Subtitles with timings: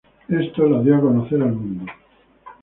[0.29, 1.85] Esto la dio a conocer al mundo.